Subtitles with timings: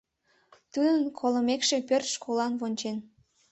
[0.71, 2.97] Тудын колымекше, пӧрт школлан вончен.